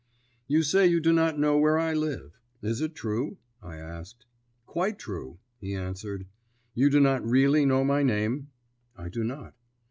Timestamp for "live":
1.93-2.39